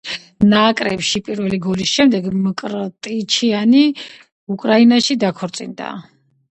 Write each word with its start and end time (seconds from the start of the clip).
ნაკრებში 0.53 1.21
პირველი 1.27 1.59
გოლის 1.65 1.91
შემდეგ 1.99 2.31
მკრტიჩიანი 2.47 3.85
უკრაინაში 4.57 5.23
დაქორწინდა. 5.27 5.95